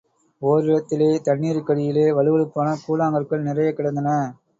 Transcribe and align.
ஓரிடத்திலே 0.41 1.09
தண்ணீருக்கடியிலே 1.25 2.05
வழுவழுப்பான 2.13 2.73
கூழாங்கற்கள் 2.87 3.41
நிறையக் 3.41 3.75
கிடந்தன. 3.75 4.09